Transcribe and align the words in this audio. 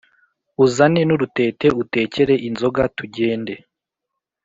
uzane 0.65 1.01
n’urutete 1.07 1.67
utekere 1.81 2.33
inzoga 2.47 2.81
tugende, 2.97 3.53